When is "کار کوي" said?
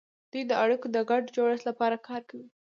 2.07-2.47